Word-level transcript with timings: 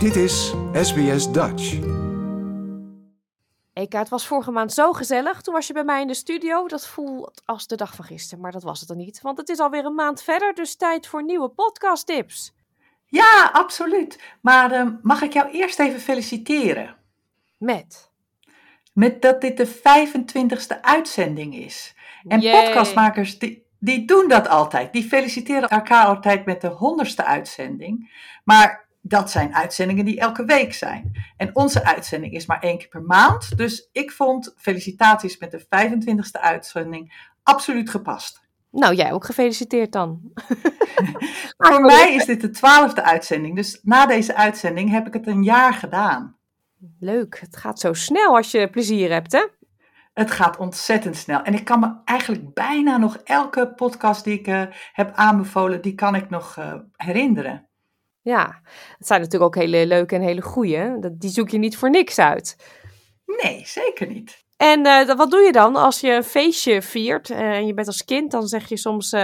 Dit 0.00 0.16
is 0.16 0.54
SBS 0.72 1.32
Dutch. 1.32 1.78
Eka, 3.72 3.98
het 3.98 4.08
was 4.08 4.26
vorige 4.26 4.50
maand 4.50 4.72
zo 4.72 4.92
gezellig. 4.92 5.40
Toen 5.40 5.54
was 5.54 5.66
je 5.66 5.72
bij 5.72 5.84
mij 5.84 6.00
in 6.00 6.06
de 6.06 6.14
studio. 6.14 6.68
Dat 6.68 6.86
voelt 6.86 7.42
als 7.44 7.66
de 7.66 7.76
dag 7.76 7.94
van 7.94 8.04
gisteren, 8.04 8.42
maar 8.42 8.52
dat 8.52 8.62
was 8.62 8.78
het 8.78 8.88
dan 8.88 8.96
niet. 8.96 9.20
Want 9.20 9.38
het 9.38 9.48
is 9.48 9.58
alweer 9.58 9.84
een 9.84 9.94
maand 9.94 10.22
verder, 10.22 10.54
dus 10.54 10.76
tijd 10.76 11.06
voor 11.06 11.24
nieuwe 11.24 11.48
podcast 11.48 12.06
tips. 12.06 12.54
Ja, 13.06 13.50
absoluut. 13.52 14.20
Maar 14.40 14.72
uh, 14.72 14.92
mag 15.02 15.22
ik 15.22 15.32
jou 15.32 15.50
eerst 15.50 15.78
even 15.78 16.00
feliciteren? 16.00 16.96
Met? 17.58 18.10
Met 18.92 19.22
dat 19.22 19.40
dit 19.40 19.56
de 19.56 19.68
25ste 19.68 20.80
uitzending 20.80 21.54
is. 21.54 21.94
En 22.28 22.40
Yay. 22.40 22.64
podcastmakers 22.64 23.38
die, 23.38 23.66
die 23.78 24.04
doen 24.04 24.28
dat 24.28 24.48
altijd. 24.48 24.92
Die 24.92 25.04
feliciteren 25.04 25.68
elkaar 25.68 26.06
altijd 26.06 26.44
met 26.44 26.60
de 26.60 26.70
100ste 26.70 27.24
uitzending. 27.24 28.10
Maar 28.44 28.88
dat 29.00 29.30
zijn 29.30 29.54
uitzendingen 29.54 30.04
die 30.04 30.20
elke 30.20 30.44
week 30.44 30.74
zijn. 30.74 31.12
En 31.36 31.56
onze 31.56 31.84
uitzending 31.84 32.32
is 32.32 32.46
maar 32.46 32.60
één 32.60 32.78
keer 32.78 32.88
per 32.88 33.02
maand. 33.02 33.56
Dus 33.56 33.88
ik 33.92 34.10
vond 34.10 34.54
felicitaties 34.56 35.38
met 35.38 35.50
de 35.50 35.60
25ste 35.60 36.40
uitzending 36.40 37.28
absoluut 37.42 37.90
gepast. 37.90 38.48
Nou, 38.70 38.94
jij 38.94 39.12
ook 39.12 39.24
gefeliciteerd 39.24 39.92
dan. 39.92 40.20
Voor 41.56 41.80
mij 41.80 42.14
is 42.14 42.24
dit 42.24 42.40
de 42.40 42.50
twaalfde 42.50 43.02
uitzending. 43.02 43.56
Dus 43.56 43.80
na 43.82 44.06
deze 44.06 44.34
uitzending 44.34 44.90
heb 44.90 45.06
ik 45.06 45.12
het 45.12 45.26
een 45.26 45.42
jaar 45.42 45.74
gedaan. 45.74 46.36
Leuk, 47.00 47.40
het 47.40 47.56
gaat 47.56 47.80
zo 47.80 47.92
snel 47.92 48.36
als 48.36 48.50
je 48.50 48.70
plezier 48.70 49.12
hebt, 49.12 49.32
hè? 49.32 49.46
Het 50.12 50.30
gaat 50.30 50.56
ontzettend 50.56 51.16
snel. 51.16 51.42
En 51.42 51.54
ik 51.54 51.64
kan 51.64 51.80
me 51.80 51.94
eigenlijk 52.04 52.54
bijna 52.54 52.96
nog 52.96 53.16
elke 53.16 53.72
podcast 53.76 54.24
die 54.24 54.38
ik 54.38 54.46
uh, 54.46 54.62
heb 54.92 55.14
aanbevolen, 55.14 55.82
die 55.82 55.94
kan 55.94 56.14
ik 56.14 56.30
nog 56.30 56.56
uh, 56.58 56.74
herinneren. 56.96 57.69
Ja, 58.30 58.60
het 58.98 59.06
zijn 59.06 59.20
natuurlijk 59.20 59.56
ook 59.56 59.62
hele 59.62 59.86
leuke 59.86 60.14
en 60.14 60.20
hele 60.22 60.40
goeie. 60.40 60.98
Die 61.12 61.30
zoek 61.30 61.48
je 61.48 61.58
niet 61.58 61.76
voor 61.76 61.90
niks 61.90 62.18
uit. 62.18 62.56
Nee, 63.26 63.62
zeker 63.66 64.06
niet. 64.06 64.44
En 64.56 64.86
uh, 64.86 65.14
wat 65.14 65.30
doe 65.30 65.40
je 65.40 65.52
dan 65.52 65.76
als 65.76 66.00
je 66.00 66.12
een 66.12 66.24
feestje 66.24 66.82
viert 66.82 67.30
en 67.30 67.66
je 67.66 67.74
bent 67.74 67.86
als 67.86 68.04
kind? 68.04 68.30
Dan 68.30 68.46
zeg 68.46 68.68
je 68.68 68.76
soms, 68.76 69.16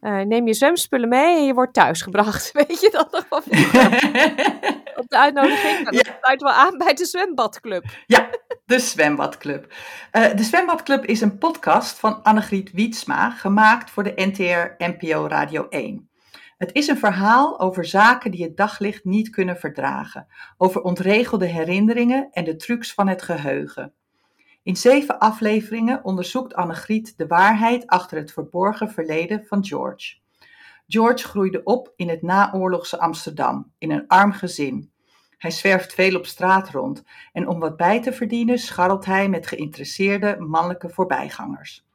neem 0.00 0.46
je 0.46 0.54
zwemspullen 0.54 1.08
mee 1.08 1.36
en 1.36 1.44
je 1.44 1.54
wordt 1.54 1.74
thuisgebracht. 1.74 2.52
Weet 2.66 2.80
je 2.80 2.90
dat 2.90 3.12
nog 3.12 3.26
wel? 3.28 3.38
Op 5.02 5.08
de 5.08 5.18
uitnodiging, 5.18 5.72
nou, 5.72 5.84
dat 5.84 6.06
ja. 6.06 6.16
sluit 6.20 6.42
wel 6.42 6.52
aan 6.52 6.78
bij 6.78 6.94
de 6.94 7.04
zwembadclub. 7.04 7.84
Ja, 8.06 8.28
de 8.64 8.78
Zwembadclub. 8.78 9.74
De 10.10 10.42
Zwembadclub 10.42 11.04
is 11.04 11.20
een 11.20 11.38
podcast 11.38 11.98
van 11.98 12.22
Annegriet 12.22 12.70
Wietsma, 12.72 13.30
gemaakt 13.30 13.90
voor 13.90 14.02
de 14.02 14.12
NTR 14.14 14.84
NPO 14.84 15.26
Radio 15.26 15.68
1. 15.68 16.07
Het 16.58 16.72
is 16.72 16.88
een 16.88 16.98
verhaal 16.98 17.60
over 17.60 17.84
zaken 17.84 18.30
die 18.30 18.42
het 18.42 18.56
daglicht 18.56 19.04
niet 19.04 19.30
kunnen 19.30 19.56
verdragen, 19.56 20.26
over 20.56 20.82
ontregelde 20.82 21.46
herinneringen 21.46 22.28
en 22.30 22.44
de 22.44 22.56
trucs 22.56 22.94
van 22.94 23.08
het 23.08 23.22
geheugen. 23.22 23.92
In 24.62 24.76
zeven 24.76 25.18
afleveringen 25.18 26.04
onderzoekt 26.04 26.54
Annegriet 26.54 27.14
de 27.16 27.26
waarheid 27.26 27.86
achter 27.86 28.18
het 28.18 28.32
verborgen 28.32 28.90
verleden 28.90 29.44
van 29.46 29.64
George. 29.64 30.16
George 30.86 31.28
groeide 31.28 31.62
op 31.62 31.92
in 31.96 32.08
het 32.08 32.22
naoorlogse 32.22 32.98
Amsterdam, 32.98 33.72
in 33.78 33.90
een 33.90 34.06
arm 34.06 34.32
gezin. 34.32 34.90
Hij 35.36 35.50
zwerft 35.50 35.94
veel 35.94 36.16
op 36.16 36.26
straat 36.26 36.70
rond 36.70 37.04
en 37.32 37.48
om 37.48 37.58
wat 37.58 37.76
bij 37.76 38.02
te 38.02 38.12
verdienen 38.12 38.58
scharrelt 38.58 39.04
hij 39.04 39.28
met 39.28 39.46
geïnteresseerde 39.46 40.36
mannelijke 40.38 40.88
voorbijgangers. 40.88 41.87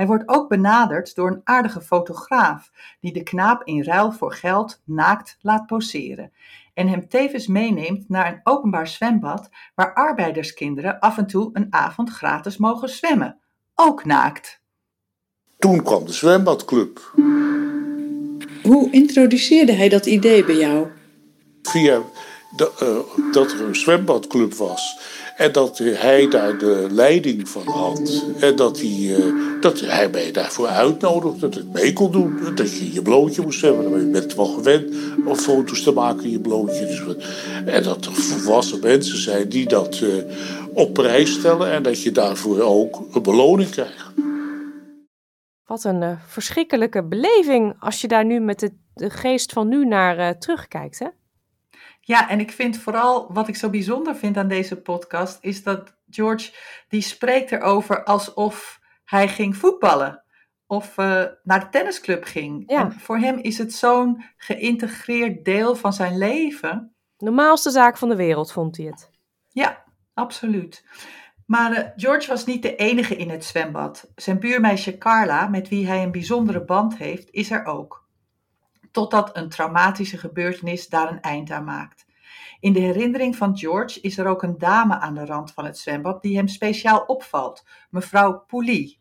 Hij 0.00 0.08
wordt 0.08 0.28
ook 0.28 0.48
benaderd 0.48 1.14
door 1.14 1.30
een 1.30 1.40
aardige 1.44 1.80
fotograaf 1.80 2.70
die 3.00 3.12
de 3.12 3.22
knaap 3.22 3.64
in 3.64 3.82
ruil 3.82 4.12
voor 4.12 4.32
geld 4.34 4.80
naakt 4.84 5.38
laat 5.40 5.66
poseren 5.66 6.32
en 6.74 6.88
hem 6.88 7.08
tevens 7.08 7.46
meeneemt 7.46 8.08
naar 8.08 8.32
een 8.32 8.40
openbaar 8.44 8.88
zwembad 8.88 9.48
waar 9.74 9.94
arbeiderskinderen 9.94 10.98
af 10.98 11.18
en 11.18 11.26
toe 11.26 11.50
een 11.52 11.66
avond 11.70 12.10
gratis 12.10 12.56
mogen 12.56 12.88
zwemmen, 12.88 13.38
ook 13.74 14.04
naakt. 14.04 14.60
Toen 15.58 15.82
kwam 15.82 16.04
de 16.04 16.12
zwembadclub. 16.12 17.12
Hoe 18.62 18.88
introduceerde 18.90 19.72
hij 19.72 19.88
dat 19.88 20.06
idee 20.06 20.44
bij 20.44 20.56
jou? 20.56 20.86
Via 21.62 22.02
de, 22.56 22.70
uh, 22.82 23.32
dat 23.32 23.52
er 23.52 23.60
een 23.60 23.76
zwembadclub 23.76 24.54
was. 24.54 24.98
En 25.36 25.52
dat 25.52 25.78
hij 25.78 26.28
daar 26.28 26.58
de 26.58 26.86
leiding 26.90 27.48
van 27.48 27.66
had. 27.66 28.24
En 28.40 28.56
dat 28.56 28.78
hij, 28.78 28.98
uh, 28.98 29.60
dat 29.60 29.80
hij 29.80 30.08
mij 30.08 30.32
daarvoor 30.32 30.66
uitnodigde. 30.66 31.48
Dat 31.48 31.56
ik 31.56 31.72
mee 31.72 31.92
kon 31.92 32.12
doen. 32.12 32.54
Dat 32.54 32.78
je 32.78 32.92
je 32.92 33.02
blootje 33.02 33.42
moest 33.42 33.60
hebben. 33.60 34.00
Je 34.00 34.06
bent 34.06 34.34
wel 34.34 34.46
gewend 34.46 34.94
om 35.24 35.36
foto's 35.36 35.82
te 35.82 35.92
maken 35.92 36.24
in 36.24 36.30
je 36.30 36.40
blootje. 36.40 36.86
Dus, 36.86 37.02
en 37.64 37.82
dat 37.82 38.04
er 38.04 38.14
volwassen 38.14 38.80
mensen 38.80 39.18
zijn 39.18 39.48
die 39.48 39.68
dat 39.68 40.00
uh, 40.00 40.14
op 40.74 40.94
prijs 40.94 41.32
stellen. 41.32 41.70
En 41.70 41.82
dat 41.82 42.02
je 42.02 42.12
daarvoor 42.12 42.60
ook 42.60 43.02
een 43.12 43.22
beloning 43.22 43.70
krijgt. 43.70 44.08
Wat 45.64 45.84
een 45.84 46.18
verschrikkelijke 46.26 47.04
beleving 47.04 47.76
als 47.78 48.00
je 48.00 48.08
daar 48.08 48.24
nu 48.24 48.40
met 48.40 48.60
de, 48.60 48.72
de 48.94 49.10
geest 49.10 49.52
van 49.52 49.68
nu 49.68 49.84
naar 49.84 50.38
terugkijkt, 50.38 50.98
hè? 50.98 51.06
Ja, 52.10 52.28
en 52.28 52.40
ik 52.40 52.50
vind 52.50 52.78
vooral 52.78 53.32
wat 53.32 53.48
ik 53.48 53.56
zo 53.56 53.70
bijzonder 53.70 54.16
vind 54.16 54.36
aan 54.36 54.48
deze 54.48 54.80
podcast, 54.80 55.38
is 55.40 55.62
dat 55.62 55.94
George, 56.08 56.52
die 56.88 57.00
spreekt 57.00 57.52
erover 57.52 58.04
alsof 58.04 58.80
hij 59.04 59.28
ging 59.28 59.56
voetballen. 59.56 60.22
Of 60.66 60.96
uh, 60.98 61.24
naar 61.42 61.60
de 61.60 61.68
tennisclub 61.70 62.24
ging. 62.24 62.62
Ja. 62.66 62.80
En 62.80 62.92
voor 62.92 63.18
hem 63.18 63.38
is 63.38 63.58
het 63.58 63.72
zo'n 63.72 64.24
geïntegreerd 64.36 65.44
deel 65.44 65.76
van 65.76 65.92
zijn 65.92 66.18
leven. 66.18 66.94
Normaalste 67.18 67.70
zaak 67.70 67.96
van 67.96 68.08
de 68.08 68.16
wereld, 68.16 68.52
vond 68.52 68.76
hij 68.76 68.86
het. 68.86 69.10
Ja, 69.48 69.84
absoluut. 70.14 70.84
Maar 71.46 71.72
uh, 71.72 71.88
George 71.96 72.28
was 72.28 72.44
niet 72.44 72.62
de 72.62 72.76
enige 72.76 73.16
in 73.16 73.30
het 73.30 73.44
zwembad. 73.44 74.10
Zijn 74.14 74.38
buurmeisje 74.38 74.98
Carla, 74.98 75.48
met 75.48 75.68
wie 75.68 75.86
hij 75.86 76.02
een 76.02 76.12
bijzondere 76.12 76.64
band 76.64 76.96
heeft, 76.96 77.30
is 77.30 77.50
er 77.50 77.64
ook 77.64 77.99
totdat 78.90 79.36
een 79.36 79.48
traumatische 79.48 80.18
gebeurtenis 80.18 80.88
daar 80.88 81.10
een 81.10 81.20
eind 81.20 81.50
aan 81.50 81.64
maakt. 81.64 82.06
In 82.60 82.72
de 82.72 82.80
herinnering 82.80 83.36
van 83.36 83.58
George 83.58 84.00
is 84.00 84.18
er 84.18 84.26
ook 84.26 84.42
een 84.42 84.58
dame 84.58 84.98
aan 84.98 85.14
de 85.14 85.24
rand 85.24 85.52
van 85.52 85.64
het 85.64 85.78
zwembad 85.78 86.22
die 86.22 86.36
hem 86.36 86.48
speciaal 86.48 87.00
opvalt, 87.00 87.64
mevrouw 87.90 88.44
Poulie. 88.46 89.00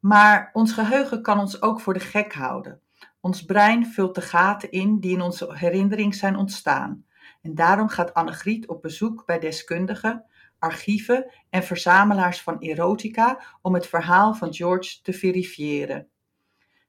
Maar 0.00 0.50
ons 0.52 0.72
geheugen 0.72 1.22
kan 1.22 1.38
ons 1.38 1.62
ook 1.62 1.80
voor 1.80 1.94
de 1.94 2.00
gek 2.00 2.32
houden. 2.32 2.80
Ons 3.20 3.44
brein 3.44 3.86
vult 3.86 4.14
de 4.14 4.20
gaten 4.20 4.70
in 4.70 5.00
die 5.00 5.12
in 5.12 5.20
onze 5.20 5.56
herinnering 5.56 6.14
zijn 6.14 6.36
ontstaan. 6.36 7.04
En 7.42 7.54
daarom 7.54 7.88
gaat 7.88 8.14
Annegriet 8.14 8.66
op 8.66 8.82
bezoek 8.82 9.26
bij 9.26 9.38
deskundigen, 9.38 10.24
archieven 10.58 11.32
en 11.50 11.62
verzamelaars 11.62 12.42
van 12.42 12.58
erotica 12.58 13.42
om 13.62 13.74
het 13.74 13.86
verhaal 13.86 14.34
van 14.34 14.54
George 14.54 15.02
te 15.02 15.12
verifiëren. 15.12 16.08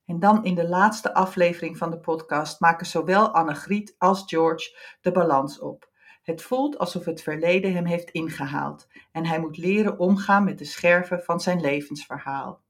En 0.05 0.19
dan 0.19 0.43
in 0.43 0.55
de 0.55 0.67
laatste 0.67 1.13
aflevering 1.13 1.77
van 1.77 1.91
de 1.91 1.99
podcast 1.99 2.59
maken 2.59 2.85
zowel 2.85 3.29
Annegriet 3.29 3.95
als 3.97 4.23
George 4.25 4.77
de 5.01 5.11
balans 5.11 5.59
op. 5.59 5.91
Het 6.23 6.41
voelt 6.41 6.77
alsof 6.77 7.05
het 7.05 7.21
verleden 7.21 7.73
hem 7.73 7.85
heeft 7.85 8.09
ingehaald 8.09 8.87
en 9.11 9.25
hij 9.25 9.39
moet 9.39 9.57
leren 9.57 9.99
omgaan 9.99 10.43
met 10.43 10.57
de 10.57 10.65
scherven 10.65 11.23
van 11.23 11.39
zijn 11.39 11.61
levensverhaal. 11.61 12.61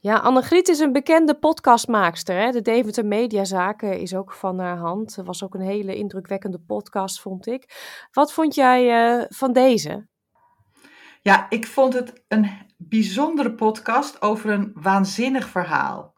Ja, 0.00 0.16
Annegriet 0.16 0.68
is 0.68 0.78
een 0.78 0.92
bekende 0.92 1.34
podcastmaakster. 1.34 2.36
Hè? 2.36 2.50
De 2.50 2.62
Deventer 2.62 3.06
Mediazaken 3.06 3.98
is 3.98 4.14
ook 4.14 4.32
van 4.32 4.58
haar 4.58 4.76
hand. 4.76 5.16
Het 5.16 5.26
was 5.26 5.44
ook 5.44 5.54
een 5.54 5.60
hele 5.60 5.96
indrukwekkende 5.96 6.58
podcast, 6.58 7.20
vond 7.20 7.46
ik. 7.46 7.64
Wat 8.12 8.32
vond 8.32 8.54
jij 8.54 9.16
uh, 9.18 9.24
van 9.28 9.52
deze? 9.52 10.06
Ja, 11.22 11.46
ik 11.48 11.66
vond 11.66 11.94
het 11.94 12.24
een 12.28 12.50
bijzondere 12.76 13.54
podcast 13.54 14.22
over 14.22 14.50
een 14.50 14.70
waanzinnig 14.74 15.48
verhaal. 15.48 16.13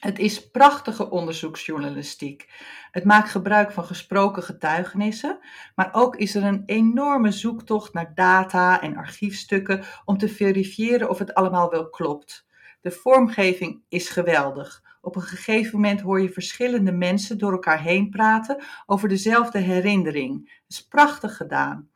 Het 0.00 0.18
is 0.18 0.50
prachtige 0.50 1.10
onderzoeksjournalistiek. 1.10 2.48
Het 2.90 3.04
maakt 3.04 3.30
gebruik 3.30 3.72
van 3.72 3.84
gesproken 3.84 4.42
getuigenissen, 4.42 5.38
maar 5.74 5.88
ook 5.92 6.16
is 6.16 6.34
er 6.34 6.44
een 6.44 6.62
enorme 6.66 7.32
zoektocht 7.32 7.92
naar 7.92 8.14
data 8.14 8.82
en 8.82 8.96
archiefstukken 8.96 9.84
om 10.04 10.18
te 10.18 10.28
verifiëren 10.28 11.08
of 11.08 11.18
het 11.18 11.34
allemaal 11.34 11.70
wel 11.70 11.90
klopt. 11.90 12.46
De 12.80 12.90
vormgeving 12.90 13.82
is 13.88 14.08
geweldig. 14.08 14.82
Op 15.00 15.16
een 15.16 15.22
gegeven 15.22 15.80
moment 15.80 16.00
hoor 16.00 16.20
je 16.20 16.30
verschillende 16.32 16.92
mensen 16.92 17.38
door 17.38 17.52
elkaar 17.52 17.80
heen 17.80 18.10
praten 18.10 18.62
over 18.86 19.08
dezelfde 19.08 19.58
herinnering. 19.58 20.60
Het 20.66 20.78
is 20.78 20.86
prachtig 20.86 21.36
gedaan. 21.36 21.88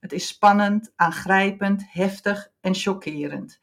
Het 0.00 0.12
is 0.12 0.28
spannend, 0.28 0.92
aangrijpend, 0.96 1.84
heftig 1.90 2.50
en 2.60 2.74
chockerend. 2.74 3.60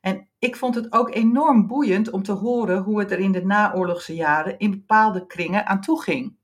En 0.00 0.28
ik 0.38 0.56
vond 0.56 0.74
het 0.74 0.92
ook 0.92 1.14
enorm 1.14 1.66
boeiend 1.66 2.10
om 2.10 2.22
te 2.22 2.32
horen 2.32 2.82
hoe 2.82 2.98
het 2.98 3.10
er 3.10 3.18
in 3.18 3.32
de 3.32 3.44
naoorlogse 3.44 4.14
jaren 4.14 4.58
in 4.58 4.70
bepaalde 4.70 5.26
kringen 5.26 5.66
aan 5.66 5.80
toe 5.80 6.02
ging. 6.02 6.36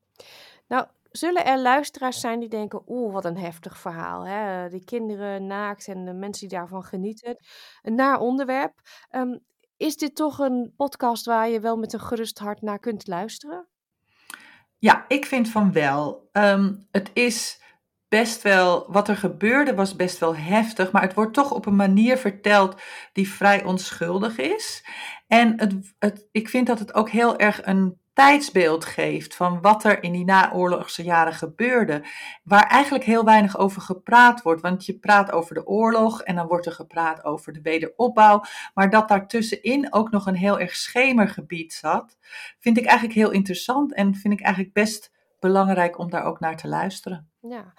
Nou, 0.68 0.86
zullen 1.10 1.44
er 1.44 1.58
luisteraars 1.58 2.20
zijn 2.20 2.40
die 2.40 2.48
denken: 2.48 2.82
oeh, 2.86 3.12
wat 3.12 3.24
een 3.24 3.38
heftig 3.38 3.78
verhaal. 3.78 4.26
Hè? 4.26 4.68
Die 4.68 4.84
kinderen 4.84 5.46
naakt 5.46 5.88
en 5.88 6.04
de 6.04 6.12
mensen 6.12 6.48
die 6.48 6.58
daarvan 6.58 6.82
genieten. 6.82 7.36
Een 7.82 7.94
naar 7.94 8.20
onderwerp. 8.20 8.80
Um, 9.10 9.40
is 9.76 9.96
dit 9.96 10.14
toch 10.16 10.38
een 10.38 10.72
podcast 10.76 11.24
waar 11.24 11.48
je 11.48 11.60
wel 11.60 11.76
met 11.76 11.92
een 11.92 12.00
gerust 12.00 12.38
hart 12.38 12.62
naar 12.62 12.78
kunt 12.78 13.06
luisteren? 13.06 13.68
Ja, 14.78 15.04
ik 15.08 15.24
vind 15.24 15.48
van 15.48 15.72
wel. 15.72 16.28
Ehm, 16.32 16.74
het 16.90 17.10
is 17.12 17.62
best 18.14 18.42
wel, 18.42 18.86
wat 18.88 19.08
er 19.08 19.16
gebeurde 19.16 19.74
was 19.74 19.96
best 19.96 20.18
wel 20.18 20.36
heftig, 20.36 20.92
maar 20.92 21.02
het 21.02 21.14
wordt 21.14 21.34
toch 21.34 21.50
op 21.50 21.66
een 21.66 21.76
manier 21.76 22.16
verteld 22.16 22.80
die 23.12 23.28
vrij 23.28 23.64
onschuldig 23.64 24.38
is. 24.38 24.86
En 25.26 25.60
het, 25.60 25.94
het, 25.98 26.28
ik 26.32 26.48
vind 26.48 26.66
dat 26.66 26.78
het 26.78 26.94
ook 26.94 27.10
heel 27.10 27.38
erg 27.38 27.66
een 27.66 28.00
tijdsbeeld 28.12 28.84
geeft 28.84 29.36
van 29.36 29.60
wat 29.60 29.84
er 29.84 30.02
in 30.02 30.12
die 30.12 30.24
naoorlogse 30.24 31.02
jaren 31.02 31.32
gebeurde, 31.32 32.04
waar 32.42 32.66
eigenlijk 32.66 33.04
heel 33.04 33.24
weinig 33.24 33.58
over 33.58 33.82
gepraat 33.82 34.42
wordt. 34.42 34.62
Want 34.62 34.86
je 34.86 34.98
praat 34.98 35.32
over 35.32 35.54
de 35.54 35.66
oorlog 35.66 36.22
en 36.22 36.34
dan 36.34 36.46
wordt 36.46 36.66
er 36.66 36.72
gepraat 36.72 37.24
over 37.24 37.52
de 37.52 37.60
wederopbouw, 37.62 38.42
maar 38.74 38.90
dat 38.90 39.08
daartussenin 39.08 39.92
ook 39.92 40.10
nog 40.10 40.26
een 40.26 40.36
heel 40.36 40.58
erg 40.58 40.76
schemergebied 40.76 41.72
zat, 41.72 42.16
vind 42.58 42.78
ik 42.78 42.84
eigenlijk 42.84 43.18
heel 43.18 43.30
interessant 43.30 43.94
en 43.94 44.14
vind 44.14 44.34
ik 44.34 44.40
eigenlijk 44.40 44.74
best 44.74 45.13
belangrijk 45.44 45.98
om 45.98 46.10
daar 46.10 46.24
ook 46.24 46.40
naar 46.40 46.56
te 46.56 46.68
luisteren. 46.68 47.30
Ja, 47.40 47.72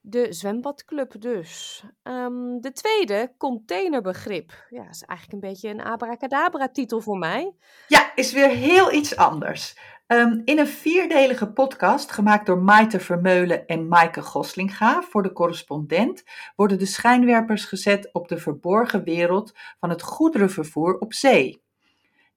de 0.00 0.32
zwembadclub 0.32 1.20
dus. 1.20 1.84
Ehm, 2.02 2.60
de 2.60 2.72
tweede, 2.72 3.32
containerbegrip. 3.38 4.66
Ja, 4.68 4.88
is 4.88 5.02
eigenlijk 5.02 5.32
een 5.32 5.50
beetje 5.50 5.68
een 5.68 5.82
abracadabra-titel 5.82 7.00
voor 7.00 7.18
mij. 7.18 7.54
Ja, 7.88 8.12
is 8.14 8.32
weer 8.32 8.48
heel 8.48 8.92
iets 8.92 9.16
anders. 9.16 9.76
Ehm, 10.06 10.40
in 10.44 10.58
een 10.58 10.66
vierdelige 10.66 11.52
podcast, 11.52 12.12
gemaakt 12.12 12.46
door 12.46 12.58
Maite 12.58 13.00
Vermeulen 13.00 13.66
en 13.66 13.88
Maaike 13.88 14.22
Goslinga 14.22 15.02
voor 15.02 15.22
de 15.22 15.32
correspondent, 15.32 16.22
worden 16.56 16.78
de 16.78 16.86
schijnwerpers 16.86 17.64
gezet 17.64 18.12
op 18.12 18.28
de 18.28 18.38
verborgen 18.38 19.04
wereld 19.04 19.52
van 19.80 19.90
het 19.90 20.02
goederenvervoer 20.02 20.98
op 20.98 21.12
zee. 21.12 21.61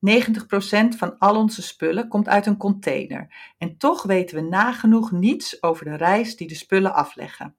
90% 0.10 0.98
van 0.98 1.18
al 1.18 1.36
onze 1.36 1.62
spullen 1.62 2.08
komt 2.08 2.28
uit 2.28 2.46
een 2.46 2.58
container. 2.58 3.54
En 3.58 3.78
toch 3.78 4.04
weten 4.04 4.36
we 4.36 4.42
nagenoeg 4.42 5.12
niets 5.12 5.64
over 5.64 5.86
de 5.86 5.96
reis 5.96 6.36
die 6.36 6.48
de 6.48 6.56
spullen 6.56 6.94
afleggen. 6.94 7.56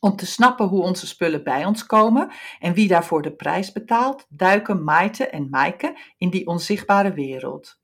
Om 0.00 0.16
te 0.16 0.26
snappen 0.26 0.66
hoe 0.66 0.82
onze 0.82 1.06
spullen 1.06 1.44
bij 1.44 1.64
ons 1.64 1.86
komen 1.86 2.30
en 2.58 2.74
wie 2.74 2.88
daarvoor 2.88 3.22
de 3.22 3.32
prijs 3.32 3.72
betaalt, 3.72 4.26
duiken 4.28 4.84
Maite 4.84 5.26
en 5.26 5.48
Maaike 5.50 5.98
in 6.18 6.30
die 6.30 6.46
onzichtbare 6.46 7.12
wereld. 7.12 7.80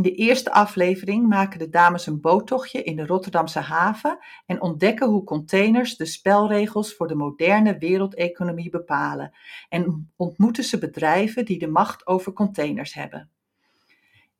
In 0.00 0.06
de 0.06 0.14
eerste 0.14 0.52
aflevering 0.52 1.28
maken 1.28 1.58
de 1.58 1.68
dames 1.68 2.06
een 2.06 2.20
boottochtje 2.20 2.82
in 2.82 2.96
de 2.96 3.06
Rotterdamse 3.06 3.58
haven 3.58 4.18
en 4.46 4.60
ontdekken 4.60 5.08
hoe 5.08 5.24
containers 5.24 5.96
de 5.96 6.06
spelregels 6.06 6.94
voor 6.94 7.08
de 7.08 7.14
moderne 7.14 7.78
wereldeconomie 7.78 8.70
bepalen 8.70 9.32
en 9.68 10.12
ontmoeten 10.16 10.64
ze 10.64 10.78
bedrijven 10.78 11.44
die 11.44 11.58
de 11.58 11.66
macht 11.66 12.06
over 12.06 12.32
containers 12.32 12.94
hebben. 12.94 13.30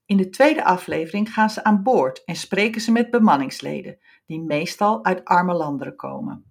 In 0.06 0.16
de 0.16 0.28
tweede 0.28 0.64
aflevering 0.64 1.32
gaan 1.32 1.50
ze 1.50 1.64
aan 1.64 1.82
boord 1.82 2.24
en 2.24 2.36
spreken 2.36 2.80
ze 2.80 2.92
met 2.92 3.10
bemanningsleden, 3.10 3.98
die 4.26 4.40
meestal 4.40 5.04
uit 5.04 5.24
arme 5.24 5.54
landen 5.54 5.96
komen. 5.96 6.44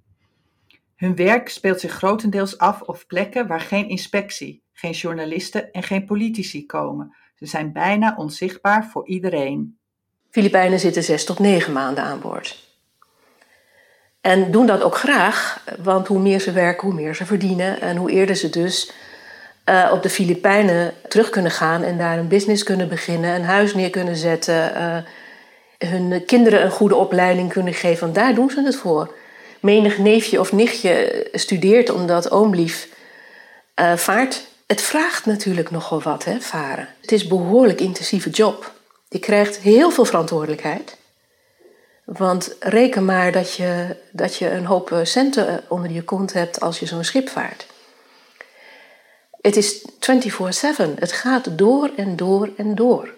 Hun 0.96 1.16
werk 1.16 1.50
speelt 1.50 1.80
zich 1.80 1.92
grotendeels 1.92 2.58
af 2.58 2.82
op 2.82 3.04
plekken 3.08 3.48
waar 3.48 3.62
geen 3.62 3.90
inspectie, 3.90 4.64
geen 4.74 4.92
journalisten 4.92 5.72
en 5.72 5.84
geen 5.84 6.06
politici 6.06 6.66
komen, 6.66 7.16
ze 7.40 7.46
zijn 7.46 7.72
bijna 7.72 8.16
onzichtbaar 8.18 8.86
voor 8.92 9.08
iedereen. 9.08 9.78
Filipijnen 10.30 10.80
zitten 10.80 11.04
zes 11.04 11.26
tot 11.26 11.40
negen 11.40 11.74
maanden 11.74 12.04
aan 12.04 12.20
boord. 12.20 12.68
En 14.22 14.52
doen 14.52 14.66
dat 14.66 14.82
ook 14.82 14.96
graag, 14.96 15.64
want 15.84 16.08
hoe 16.08 16.20
meer 16.20 16.40
ze 16.40 16.52
werken, 16.52 16.88
hoe 16.88 16.96
meer 16.96 17.16
ze 17.16 17.26
verdienen. 17.26 17.82
En 17.82 17.98
hoe 17.98 18.12
eerder 18.12 18.36
ze 18.36 18.50
dus 18.50 18.92
uh, 19.66 19.90
op 19.94 20.04
de 20.04 20.10
Filipijnen 20.10 20.94
terug 21.08 21.30
kunnen 21.30 21.52
gaan 21.52 21.84
en 21.84 21.98
daar 21.98 22.18
een 22.18 22.28
business 22.28 22.64
kunnen 22.64 22.90
beginnen, 22.90 23.36
een 23.36 23.44
huis 23.44 23.74
neer 23.74 23.90
kunnen 23.90 24.16
zetten, 24.16 24.72
uh, 24.78 24.98
hun 25.90 26.26
kinderen 26.26 26.64
een 26.64 26.72
goede 26.72 26.96
opleiding 26.96 27.52
kunnen 27.52 27.74
geven, 27.74 28.14
daar 28.14 28.36
doen 28.36 28.50
ze 28.50 28.64
het 28.64 28.76
voor. 28.76 29.14
Menig 29.60 29.98
neefje 29.98 30.40
of 30.40 30.52
nichtje 30.52 31.28
studeert 31.32 31.90
omdat 31.90 32.32
oomlief 32.32 32.90
uh, 33.82 33.96
vaart 33.96 34.49
het 34.70 34.82
vraagt 34.82 35.26
natuurlijk 35.26 35.72
nogal 35.72 36.02
wat, 36.02 36.24
hè, 36.24 36.40
varen. 36.40 36.88
Het 37.02 37.12
is 37.12 37.24
een 37.24 37.30
behoorlijk 37.30 37.82
intensieve 37.82 38.30
job. 38.30 38.74
Je 39.08 39.20
krijgt 39.20 39.58
heel 39.58 39.92
veel 39.92 40.06
verantwoordelijkheid. 40.06 40.98
Want 42.06 42.56
reken 42.60 43.06
maar 43.06 43.32
dat 43.32 43.54
je, 43.54 43.96
dat 44.12 44.36
je 44.36 44.50
een 44.50 44.66
hoop 44.66 44.92
eh, 44.92 45.00
centen 45.04 45.48
eh, 45.48 45.56
onder 45.68 45.92
je 45.92 46.04
kont 46.04 46.34
hebt 46.34 46.60
als 46.60 46.80
je 46.80 46.86
zo'n 46.86 47.04
schip 47.04 47.30
vaart. 47.30 47.66
Het 49.42 49.56
is 49.56 49.82
24-7. 49.82 50.94
Het 50.96 51.12
gaat 51.12 51.58
door 51.58 51.92
en 51.96 52.16
door 52.16 52.50
en 52.58 52.76
door. 52.76 53.14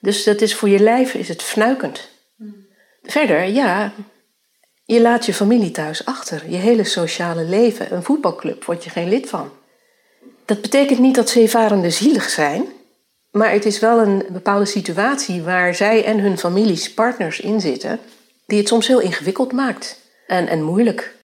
Dus 0.00 0.24
dat 0.24 0.40
is 0.40 0.54
voor 0.54 0.68
je 0.68 0.80
lijf 0.80 1.14
is 1.14 1.28
het 1.28 1.42
fnuikend. 1.42 2.08
Verder, 3.02 3.44
ja, 3.44 3.92
je 4.84 5.00
laat 5.00 5.26
je 5.26 5.34
familie 5.34 5.70
thuis 5.70 6.04
achter. 6.04 6.50
Je 6.50 6.56
hele 6.56 6.84
sociale 6.84 7.44
leven. 7.44 7.94
Een 7.94 8.02
voetbalclub 8.02 8.64
word 8.64 8.84
je 8.84 8.90
geen 8.90 9.08
lid 9.08 9.28
van. 9.28 9.60
Dat 10.44 10.60
betekent 10.60 10.98
niet 10.98 11.14
dat 11.14 11.28
zeevarenden 11.28 11.92
zielig 11.92 12.28
zijn, 12.28 12.64
maar 13.30 13.50
het 13.50 13.64
is 13.64 13.78
wel 13.78 14.00
een 14.00 14.26
bepaalde 14.32 14.64
situatie 14.64 15.42
waar 15.42 15.74
zij 15.74 16.04
en 16.04 16.18
hun 16.18 16.38
families, 16.38 16.94
partners 16.94 17.40
in 17.40 17.60
zitten, 17.60 17.98
die 18.46 18.58
het 18.58 18.68
soms 18.68 18.86
heel 18.86 19.00
ingewikkeld 19.00 19.52
maakt 19.52 20.10
en, 20.26 20.48
en 20.48 20.62
moeilijk. 20.62 21.16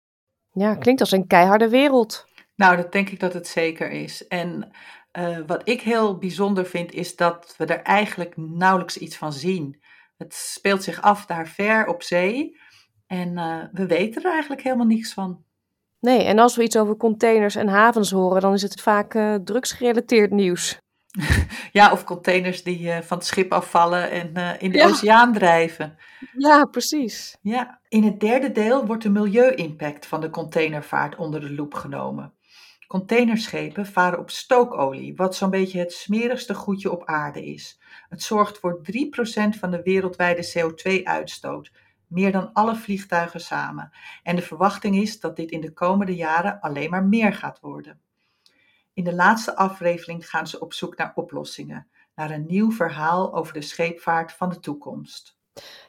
Ja, 0.53 0.75
klinkt 0.75 1.01
als 1.01 1.13
een 1.13 1.27
keiharde 1.27 1.69
wereld. 1.69 2.27
Nou, 2.55 2.77
dat 2.77 2.93
denk 2.93 3.09
ik 3.09 3.21
dat 3.21 3.33
het 3.33 3.47
zeker 3.47 3.91
is. 3.91 4.27
En 4.27 4.71
uh, 5.19 5.39
wat 5.47 5.69
ik 5.69 5.81
heel 5.81 6.19
bijzonder 6.19 6.67
vind, 6.67 6.93
is 6.93 7.17
dat 7.17 7.55
we 7.57 7.65
er 7.65 7.83
eigenlijk 7.83 8.35
nauwelijks 8.37 8.99
iets 8.99 9.17
van 9.17 9.33
zien. 9.33 9.83
Het 10.17 10.35
speelt 10.35 10.83
zich 10.83 11.03
af 11.03 11.27
daar 11.27 11.49
ver 11.49 11.87
op 11.87 12.03
zee 12.03 12.61
en 13.07 13.37
uh, 13.37 13.65
we 13.73 13.87
weten 13.87 14.23
er 14.23 14.31
eigenlijk 14.31 14.63
helemaal 14.63 14.87
niets 14.87 15.13
van. 15.13 15.45
Nee, 16.01 16.25
en 16.25 16.39
als 16.39 16.57
we 16.57 16.63
iets 16.63 16.77
over 16.77 16.97
containers 16.97 17.55
en 17.55 17.69
havens 17.69 18.11
horen, 18.11 18.41
dan 18.41 18.53
is 18.53 18.63
het 18.63 18.81
vaak 18.81 19.15
uh, 19.15 19.35
drugsgerelateerd 19.35 20.31
nieuws. 20.31 20.79
ja, 21.73 21.93
of 21.93 22.05
containers 22.05 22.63
die 22.63 22.81
uh, 22.81 22.99
van 22.99 23.19
het 23.19 23.27
schip 23.27 23.53
afvallen 23.53 24.11
en 24.11 24.33
uh, 24.37 24.51
in 24.59 24.71
de 24.71 24.79
ja. 24.79 24.87
oceaan 24.87 25.33
drijven. 25.33 25.99
Ja, 26.37 26.65
precies. 26.65 27.37
Ja, 27.41 27.81
in 27.89 28.05
het 28.05 28.21
derde 28.21 28.53
deel 28.53 28.87
wordt 28.87 29.03
de 29.03 29.11
milieu-impact 29.11 30.07
van 30.07 30.21
de 30.21 30.31
containervaart 30.31 31.17
onder 31.17 31.41
de 31.41 31.53
loep 31.53 31.75
genomen. 31.75 32.33
Containerschepen 32.87 33.87
varen 33.87 34.19
op 34.19 34.31
stookolie, 34.31 35.17
wat 35.17 35.37
zo'n 35.37 35.51
beetje 35.51 35.79
het 35.79 35.93
smerigste 35.93 36.55
goedje 36.55 36.93
op 36.93 37.05
aarde 37.05 37.45
is. 37.45 37.81
Het 38.09 38.23
zorgt 38.23 38.59
voor 38.59 38.81
3% 38.93 39.59
van 39.59 39.71
de 39.71 39.83
wereldwijde 39.83 40.53
CO2-uitstoot 40.59 41.71
meer 42.09 42.33
dan 42.33 42.53
alle 42.53 42.77
vliegtuigen 42.77 43.41
samen. 43.41 43.93
En 44.23 44.37
de 44.37 44.43
verwachting 44.43 44.97
is 44.97 45.21
dat 45.21 45.37
dit 45.37 45.51
in 45.51 45.61
de 45.61 45.73
komende 45.73 46.15
jaren 46.15 46.61
alleen 46.61 46.91
maar 46.91 47.05
meer 47.05 47.33
gaat 47.33 47.61
worden. 47.61 48.01
In 48.95 49.05
de 49.05 49.15
laatste 49.15 49.57
aflevering 49.57 50.29
gaan 50.29 50.47
ze 50.47 50.61
op 50.61 50.73
zoek 50.73 50.97
naar 50.97 51.13
oplossingen, 51.15 51.87
naar 52.15 52.31
een 52.31 52.47
nieuw 52.47 52.73
verhaal 52.73 53.35
over 53.35 53.53
de 53.53 53.63
scheepvaart 53.63 54.33
van 54.33 54.49
de 54.49 54.61
toekomst. 54.61 55.37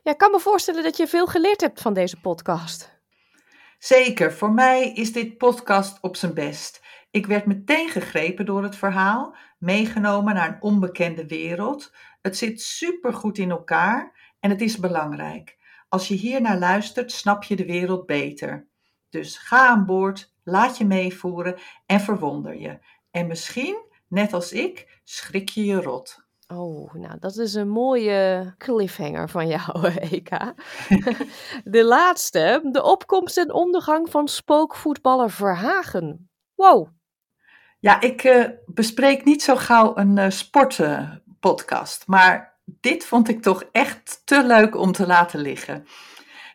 Ja, 0.03 0.11
ik 0.11 0.17
kan 0.17 0.31
me 0.31 0.39
voorstellen 0.39 0.83
dat 0.83 0.97
je 0.97 1.07
veel 1.07 1.27
geleerd 1.27 1.61
hebt 1.61 1.81
van 1.81 1.93
deze 1.93 2.19
podcast. 2.19 2.97
Zeker, 3.79 4.33
voor 4.33 4.51
mij 4.51 4.91
is 4.91 5.13
dit 5.13 5.37
podcast 5.37 5.97
op 6.01 6.15
zijn 6.15 6.33
best. 6.33 6.81
Ik 7.11 7.25
werd 7.25 7.45
meteen 7.45 7.89
gegrepen 7.89 8.45
door 8.45 8.63
het 8.63 8.75
verhaal, 8.75 9.35
meegenomen 9.57 10.33
naar 10.33 10.47
een 10.47 10.61
onbekende 10.61 11.27
wereld. 11.27 11.93
Het 12.21 12.37
zit 12.37 12.61
supergoed 12.61 13.37
in 13.37 13.49
elkaar 13.49 14.33
en 14.39 14.49
het 14.49 14.61
is 14.61 14.77
belangrijk. 14.77 15.57
Als 15.89 16.07
je 16.07 16.15
hier 16.15 16.41
naar 16.41 16.59
luistert, 16.59 17.11
snap 17.11 17.43
je 17.43 17.55
de 17.55 17.65
wereld 17.65 18.05
beter. 18.05 18.67
Dus 19.09 19.37
ga 19.37 19.67
aan 19.67 19.85
boord, 19.85 20.33
laat 20.43 20.77
je 20.77 20.85
meevoeren 20.85 21.55
en 21.85 21.99
verwonder 21.99 22.59
je. 22.59 22.79
En 23.11 23.27
misschien, 23.27 23.83
net 24.07 24.33
als 24.33 24.51
ik, 24.51 24.99
schrik 25.03 25.49
je 25.49 25.65
je 25.65 25.81
rot. 25.81 26.27
Oh, 26.47 26.93
nou, 26.93 27.19
dat 27.19 27.37
is 27.37 27.53
een 27.53 27.69
mooie 27.69 28.53
cliffhanger 28.57 29.29
van 29.29 29.47
jou, 29.47 29.87
Eka. 30.11 30.53
de 31.63 31.83
laatste, 31.83 32.69
de 32.71 32.83
opkomst 32.83 33.37
en 33.37 33.53
ondergang 33.53 34.09
van 34.09 34.27
spookvoetballer 34.27 35.31
Verhagen. 35.31 36.29
Wow. 36.55 36.87
Ja, 37.79 38.01
ik 38.01 38.23
uh, 38.23 38.45
bespreek 38.65 39.25
niet 39.25 39.43
zo 39.43 39.55
gauw 39.55 39.97
een 39.97 40.17
uh, 40.17 40.29
sportpodcast, 40.29 42.07
maar 42.07 42.58
dit 42.79 43.05
vond 43.05 43.29
ik 43.29 43.41
toch 43.41 43.63
echt 43.71 44.21
te 44.25 44.43
leuk 44.43 44.75
om 44.75 44.91
te 44.91 45.07
laten 45.07 45.39
liggen. 45.39 45.85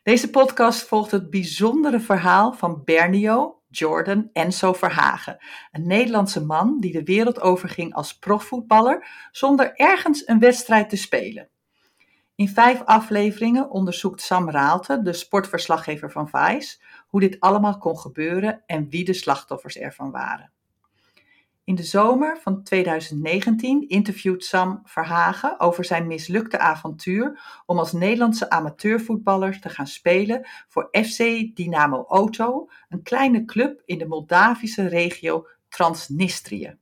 Deze 0.02 0.30
podcast 0.30 0.82
volgt 0.82 1.10
het 1.10 1.30
bijzondere 1.30 2.00
verhaal 2.00 2.52
van 2.52 2.82
Bernio 2.84 3.62
Jordan 3.68 4.30
Enzo 4.32 4.72
Verhagen, 4.72 5.38
een 5.72 5.86
Nederlandse 5.86 6.44
man 6.44 6.80
die 6.80 6.92
de 6.92 7.02
wereld 7.02 7.40
overging 7.40 7.94
als 7.94 8.18
profvoetballer 8.18 9.08
zonder 9.30 9.74
ergens 9.74 10.28
een 10.28 10.38
wedstrijd 10.38 10.88
te 10.88 10.96
spelen. 10.96 11.48
In 12.34 12.48
vijf 12.48 12.82
afleveringen 12.84 13.70
onderzoekt 13.70 14.20
Sam 14.20 14.50
Raalte, 14.50 15.02
de 15.02 15.12
sportverslaggever 15.12 16.10
van 16.10 16.28
Vice, 16.28 16.78
hoe 17.06 17.20
dit 17.20 17.40
allemaal 17.40 17.78
kon 17.78 17.98
gebeuren 17.98 18.62
en 18.66 18.88
wie 18.88 19.04
de 19.04 19.14
slachtoffers 19.14 19.76
ervan 19.76 20.10
waren. 20.10 20.52
In 21.64 21.74
de 21.74 21.82
zomer 21.82 22.38
van 22.40 22.62
2019 22.62 23.88
interviewt 23.88 24.44
Sam 24.44 24.80
Verhagen 24.84 25.60
over 25.60 25.84
zijn 25.84 26.06
mislukte 26.06 26.58
avontuur 26.58 27.40
om 27.66 27.78
als 27.78 27.92
Nederlandse 27.92 28.50
amateurvoetballer 28.50 29.60
te 29.60 29.68
gaan 29.68 29.86
spelen 29.86 30.48
voor 30.68 30.88
FC 30.92 31.18
Dynamo 31.56 32.04
Auto, 32.08 32.68
een 32.88 33.02
kleine 33.02 33.44
club 33.44 33.82
in 33.84 33.98
de 33.98 34.06
Moldavische 34.06 34.88
regio 34.88 35.46
Transnistrië. 35.68 36.76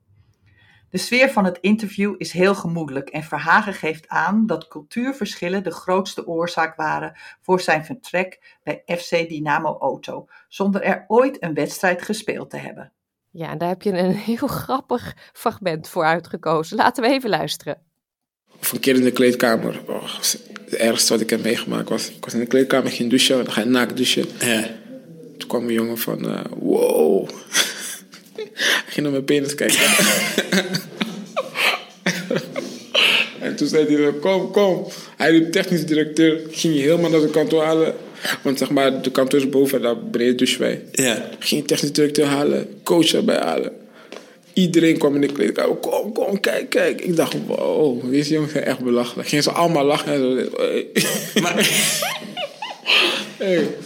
De 0.91 0.99
sfeer 0.99 1.31
van 1.31 1.45
het 1.45 1.59
interview 1.61 2.15
is 2.19 2.33
heel 2.33 2.55
gemoedelijk 2.55 3.09
en 3.09 3.23
Verhagen 3.23 3.75
geeft 3.75 4.09
aan 4.09 4.47
dat 4.47 4.69
cultuurverschillen 4.69 5.65
de 5.65 5.71
grootste 5.71 6.27
oorzaak 6.27 6.77
waren 6.77 7.17
voor 7.41 7.61
zijn 7.61 7.85
vertrek 7.85 8.59
bij 8.63 8.83
FC 8.87 9.11
Dynamo 9.11 9.79
Auto, 9.79 10.27
zonder 10.49 10.83
er 10.83 11.05
ooit 11.09 11.43
een 11.43 11.55
wedstrijd 11.55 12.03
gespeeld 12.03 12.51
te 12.51 12.57
hebben. 12.57 12.93
Ja, 13.33 13.51
en 13.51 13.59
daar 13.59 13.69
heb 13.69 13.83
je 13.83 13.91
een 13.91 14.15
heel 14.31 14.47
grappig 14.47 15.17
fragment 15.33 15.89
voor 15.89 16.05
uitgekozen. 16.05 16.77
Laten 16.77 17.03
we 17.03 17.09
even 17.09 17.31
luisteren. 17.31 17.79
Of 18.61 18.73
een 18.73 18.81
keer 18.81 18.95
in 18.95 19.03
de 19.03 19.11
kleedkamer. 19.11 19.81
Oh, 19.87 20.19
het 20.65 20.75
ergste 20.75 21.13
wat 21.13 21.21
ik 21.21 21.31
heb 21.31 21.43
meegemaakt 21.43 21.89
was... 21.89 22.09
Ik 22.09 22.25
was 22.25 22.35
in 22.35 22.41
de 22.41 22.47
kleedkamer, 22.47 22.91
ging 22.91 23.11
douchen. 23.11 23.45
Dan 23.45 23.53
ga 23.53 23.61
je 23.61 23.67
naakt 23.67 23.97
douchen. 23.97 24.27
Ja. 24.39 24.71
Toen 25.39 25.49
kwam 25.49 25.67
een 25.67 25.73
jongen 25.73 25.99
van... 25.99 26.29
eh, 26.29 26.45
wow. 26.59 27.29
Hij 28.55 28.85
ging 28.87 29.03
naar 29.03 29.11
mijn 29.11 29.25
penis 29.25 29.55
kijken. 29.55 29.79
en 33.41 33.57
toen 33.57 33.69
zei 33.69 33.97
hij... 33.97 34.13
Kom, 34.13 34.51
kom. 34.51 34.87
Hij 35.17 35.31
riep 35.31 35.53
technisch 35.53 35.87
directeur. 35.87 36.41
Ging 36.51 36.75
je 36.75 36.81
helemaal 36.81 37.11
naar 37.11 37.21
de 37.21 37.31
kantoor 37.31 37.65
halen. 37.65 37.95
Want 38.43 38.59
zeg 38.59 38.71
maar, 38.71 39.03
de 39.03 39.11
kantoor 39.11 39.41
is 39.41 39.49
boven 39.49 39.77
en 39.77 39.83
daar 39.83 40.05
beneden 40.05 40.37
douchen 40.37 40.61
wij. 40.61 40.85
Ja. 40.93 41.29
Je 41.41 41.63
technisch 41.63 41.93
directeur 41.93 42.27
halen. 42.27 42.81
Coach 42.83 43.13
erbij 43.13 43.39
halen. 43.39 43.73
Iedereen 44.53 44.99
kwam 44.99 45.15
in 45.15 45.21
de 45.21 45.27
kleedkamer. 45.27 45.77
Kom, 45.77 46.13
kom, 46.13 46.41
kijk, 46.41 46.69
kijk. 46.69 47.01
Ik 47.01 47.17
dacht, 47.17 47.37
wow, 47.47 48.11
deze 48.11 48.33
jongens 48.33 48.53
zijn 48.53 48.65
echt 48.65 48.81
belachelijk. 48.81 49.29
Gingen 49.29 49.45
ze 49.45 49.51
allemaal 49.51 49.85
lachen 49.85 50.13
en 50.13 50.21
zo. 50.21 50.35
Hey. 50.57 51.43
Maar, 51.43 51.69
Hey. 53.39 53.77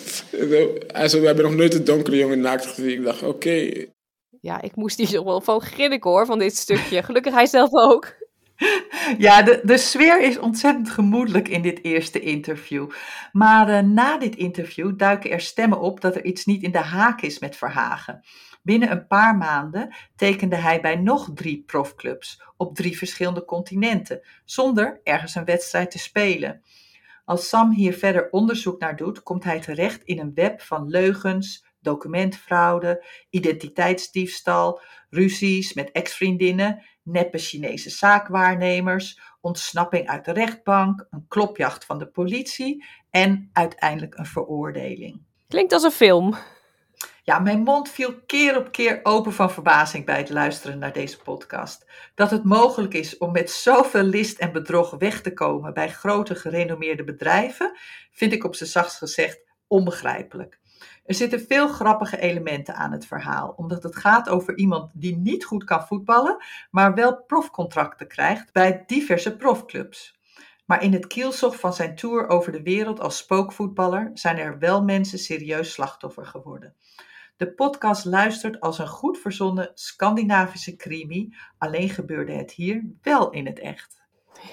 We 1.21 1.27
hebben 1.27 1.45
nog 1.45 1.55
nooit 1.55 1.75
een 1.75 1.85
donkere 1.85 2.17
jongen 2.17 2.41
naakt 2.41 2.67
gezien. 2.67 2.91
Ik 2.91 3.05
dacht, 3.05 3.23
oké. 3.23 3.71
Ja, 4.41 4.63
ik 4.63 4.77
moest 4.77 4.99
hier 4.99 5.09
toch 5.09 5.25
wel 5.25 5.41
van 5.41 5.61
grinniken 5.61 6.11
hoor, 6.11 6.27
van 6.27 6.39
dit 6.39 6.57
stukje. 6.57 7.03
Gelukkig 7.03 7.33
hij 7.33 7.47
zelf 7.47 7.69
ook. 7.73 8.15
Ja, 9.19 9.43
de, 9.43 9.61
de 9.65 9.79
sfeer 9.79 10.23
is 10.23 10.39
ontzettend 10.39 10.91
gemoedelijk 10.91 11.49
in 11.49 11.63
dit 11.63 11.85
eerste 11.85 12.21
interview. 12.21 12.91
Maar 13.33 13.69
eh, 13.69 13.83
na 13.83 14.19
dit 14.19 14.37
interview 14.37 14.99
duiken 14.99 15.31
er 15.31 15.41
stemmen 15.41 15.81
op 15.81 16.01
dat 16.01 16.15
er 16.15 16.25
iets 16.25 16.45
niet 16.45 16.63
in 16.63 16.73
de 16.73 16.79
haak 16.79 17.21
is 17.21 17.39
met 17.39 17.57
Verhagen. 17.57 18.25
Binnen 18.63 18.91
een 18.91 19.07
paar 19.07 19.37
maanden 19.37 19.95
tekende 20.17 20.57
hij 20.57 20.81
bij 20.81 20.97
nog 20.97 21.31
drie 21.35 21.63
profclubs 21.67 22.43
op 22.57 22.75
drie 22.75 22.99
verschillende 22.99 23.45
continenten, 23.45 24.21
zonder 24.45 25.01
ergens 25.03 25.35
een 25.35 25.45
wedstrijd 25.45 25.91
te 25.91 25.99
spelen. 25.99 26.63
Als 27.25 27.49
Sam 27.49 27.71
hier 27.73 27.95
verder 27.95 28.31
onderzoek 28.31 28.81
naar 28.81 28.97
doet, 28.97 29.23
komt 29.23 29.45
hij 29.45 29.61
terecht 29.61 30.03
in 30.03 30.19
een 30.19 30.35
web 30.35 30.61
van 30.61 30.89
leugens, 30.89 31.67
documentfraude, 31.81 33.05
identiteitsdiefstal, 33.31 34.81
ruzies 35.17 35.73
met 35.73 35.91
ex-vriendinnen, 35.91 36.83
neppe 37.03 37.39
Chinese 37.39 37.91
zaakwaarnemers, 37.91 39.21
ontsnapping 39.41 40.09
uit 40.09 40.25
de 40.25 40.33
rechtbank, 40.33 41.07
een 41.11 41.25
klopjacht 41.29 41.85
van 41.85 41.99
de 41.99 42.07
politie 42.07 42.85
en 43.11 43.51
uiteindelijk 43.53 44.19
een 44.19 44.27
veroordeling. 44.27 45.23
Klinkt 45.49 45.73
als 45.73 45.83
een 45.83 45.91
film. 45.91 46.37
Ja, 47.23 47.39
mijn 47.39 47.63
mond 47.63 47.89
viel 47.89 48.15
keer 48.27 48.57
op 48.57 48.73
keer 48.73 49.01
open 49.03 49.33
van 49.33 49.51
verbazing 49.51 50.05
bij 50.05 50.17
het 50.17 50.31
luisteren 50.31 50.79
naar 50.79 50.93
deze 50.93 51.19
podcast. 51.19 51.87
Dat 52.15 52.31
het 52.31 52.45
mogelijk 52.45 52.95
is 52.95 53.19
om 53.19 53.33
met 53.33 53.51
zoveel 53.51 54.03
list 54.03 54.39
en 54.39 54.53
bedrog 54.53 54.91
weg 54.99 55.21
te 55.21 55.33
komen 55.33 55.75
bij 55.75 55.89
grote 55.89 56.35
gerenommeerde 56.35 57.05
bedrijven, 57.05 57.79
vind 58.13 58.33
ik 58.33 58.45
op 58.45 58.55
z'n 58.55 58.65
zachtst 58.65 58.99
gezegd 58.99 59.41
onbegrijpelijk. 59.67 60.59
Er 61.07 61.15
zitten 61.15 61.41
veel 61.41 61.69
grappige 61.69 62.19
elementen 62.19 62.75
aan 62.75 62.93
het 62.93 63.07
verhaal, 63.07 63.55
omdat 63.57 63.83
het 63.83 63.97
gaat 63.97 64.29
over 64.29 64.57
iemand 64.57 64.91
die 64.95 65.17
niet 65.17 65.45
goed 65.45 65.65
kan 65.65 65.87
voetballen, 65.87 66.37
maar 66.71 66.95
wel 66.95 67.23
profcontracten 67.23 68.09
krijgt 68.09 68.53
bij 68.53 68.83
diverse 68.87 69.37
profclubs. 69.37 70.19
Maar 70.65 70.83
in 70.83 70.93
het 70.93 71.07
kielzog 71.07 71.61
van 71.61 71.73
zijn 71.73 71.97
tour 71.97 72.29
over 72.29 72.53
de 72.53 72.63
wereld 72.63 73.01
als 73.01 73.17
spookvoetballer 73.17 74.11
zijn 74.15 74.39
er 74.39 74.59
wel 74.59 74.83
mensen 74.83 75.19
serieus 75.19 75.73
slachtoffer 75.73 76.27
geworden. 76.27 76.75
De 77.37 77.53
podcast 77.53 78.05
luistert 78.05 78.61
als 78.61 78.79
een 78.79 78.89
goed 78.89 79.19
verzonnen 79.19 79.71
Scandinavische 79.75 80.77
crimi, 80.77 81.35
alleen 81.59 81.89
gebeurde 81.89 82.33
het 82.33 82.53
hier 82.53 82.85
wel 83.03 83.31
in 83.31 83.47
het 83.47 83.59
echt. 83.59 84.05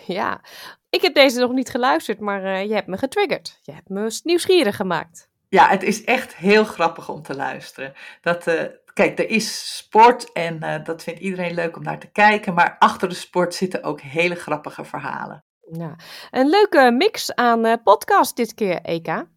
Ja, 0.07 0.41
ik 0.89 1.01
heb 1.01 1.13
deze 1.13 1.39
nog 1.39 1.51
niet 1.51 1.69
geluisterd, 1.69 2.19
maar 2.19 2.43
eh, 2.43 2.65
je 2.65 2.73
hebt 2.73 2.87
me 2.87 2.97
getriggerd. 2.97 3.59
Je 3.61 3.71
hebt 3.71 3.89
me 3.89 4.19
nieuwsgierig 4.23 4.75
gemaakt. 4.75 5.31
Ja, 5.53 5.69
het 5.69 5.83
is 5.83 6.03
echt 6.03 6.35
heel 6.35 6.63
grappig 6.63 7.09
om 7.09 7.21
te 7.21 7.35
luisteren. 7.35 7.93
Dat, 8.21 8.47
eh, 8.47 8.63
kijk, 8.93 9.19
er 9.19 9.29
is 9.29 9.77
sport 9.77 10.31
en 10.31 10.61
eh, 10.61 10.83
dat 10.83 11.03
vindt 11.03 11.19
iedereen 11.19 11.53
leuk 11.53 11.77
om 11.77 11.83
naar 11.83 11.99
te 11.99 12.11
kijken, 12.11 12.53
maar 12.53 12.75
achter 12.79 13.09
de 13.09 13.15
sport 13.15 13.53
zitten 13.53 13.83
ook 13.83 14.01
hele 14.01 14.35
grappige 14.35 14.83
verhalen. 14.85 15.43
Ja, 15.71 15.95
een 16.31 16.49
leuke 16.49 16.91
mix 16.91 17.35
aan 17.35 17.65
eh, 17.65 17.73
podcast 17.83 18.35
dit 18.35 18.53
keer, 18.53 18.81
Eka. 18.81 19.27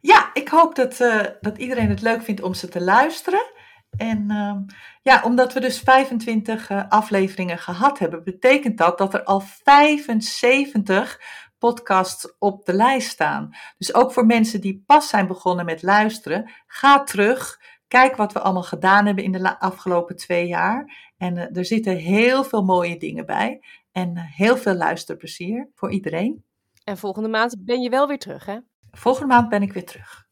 Ja, 0.00 0.30
ik 0.32 0.48
hoop 0.48 0.74
dat, 0.74 0.96
dat 1.40 1.58
iedereen 1.58 1.88
het 1.88 2.02
leuk 2.02 2.22
vindt 2.22 2.42
om 2.42 2.54
ze 2.54 2.68
te 2.68 2.80
luisteren. 2.80 3.52
En 3.96 4.30
ehm, 4.30 4.60
ja, 5.02 5.22
omdat 5.24 5.52
we 5.52 5.60
dus 5.60 5.80
25 5.80 6.70
eh, 6.70 6.82
afleveringen 6.88 7.58
gehad 7.58 7.98
hebben, 7.98 8.24
betekent 8.24 8.78
dat 8.78 8.98
dat 8.98 9.14
er 9.14 9.24
al 9.24 9.42
75 9.62 11.20
podcasts 11.58 12.34
op 12.38 12.64
de 12.64 12.72
lijst 12.72 13.10
staan. 13.10 13.56
Dus 13.78 13.94
ook 13.94 14.12
voor 14.12 14.26
mensen 14.26 14.60
die 14.60 14.82
pas 14.86 15.08
zijn 15.08 15.26
begonnen 15.26 15.64
met 15.64 15.82
luisteren, 15.82 16.50
ga 16.66 17.04
terug. 17.04 17.60
Kijk 17.88 18.16
wat 18.16 18.32
we 18.32 18.40
allemaal 18.40 18.62
gedaan 18.62 19.06
hebben 19.06 19.24
in 19.24 19.32
de 19.32 19.60
afgelopen 19.60 20.16
twee 20.16 20.46
jaar. 20.46 21.12
En 21.16 21.36
eh, 21.36 21.56
er 21.56 21.64
zitten 21.64 21.96
heel 21.96 22.44
veel 22.44 22.62
mooie 22.62 22.96
dingen 22.96 23.26
bij. 23.26 23.60
En 23.92 24.16
eh, 24.16 24.22
heel 24.26 24.56
veel 24.56 24.74
luisterplezier 24.74 25.68
voor 25.74 25.90
iedereen. 25.90 26.44
En 26.84 26.98
volgende 26.98 27.28
maand 27.28 27.64
ben 27.64 27.80
je 27.80 27.90
wel 27.90 28.06
weer 28.06 28.18
terug, 28.18 28.46
hè? 28.46 28.58
Volgende 28.90 29.34
maand 29.34 29.48
ben 29.48 29.62
ik 29.62 29.72
weer 29.72 29.86
terug. 29.86 30.26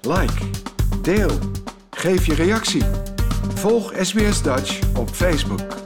Like, 0.00 0.50
deel, 1.02 1.38
geef 1.90 2.26
je 2.26 2.34
reactie. 2.34 2.82
Volg 3.54 3.92
SBS 4.00 4.42
Dutch 4.42 4.96
op 4.96 5.08
Facebook. 5.08 5.81